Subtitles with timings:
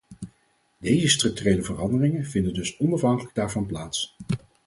[0.77, 4.15] Deze structurele veranderingen vinden dus onafhankelijk daarvan plaats.